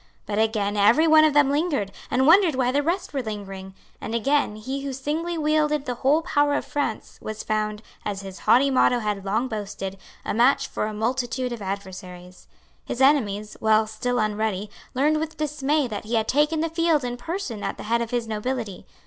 [0.25, 4.15] But again every one of them lingered, and wondered why the rest were lingering; and
[4.15, 8.71] again he who singly wielded the whole power of France was found, as his haughty
[8.71, 12.47] motto had long boasted, a match for a multitude of adversaries.
[12.83, 17.15] His enemies, while still unready, learned with dismay that he had taken the field in
[17.15, 18.87] person at the head of his nobility.